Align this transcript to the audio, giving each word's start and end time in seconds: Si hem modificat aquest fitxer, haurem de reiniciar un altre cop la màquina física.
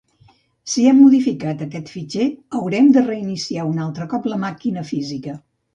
Si 0.75 0.85
hem 0.91 0.97
modificat 1.01 1.61
aquest 1.65 1.93
fitxer, 1.97 2.27
haurem 2.61 2.91
de 2.97 3.07
reiniciar 3.13 3.71
un 3.75 3.87
altre 3.89 4.13
cop 4.17 4.31
la 4.35 4.45
màquina 4.49 4.91
física. 4.95 5.43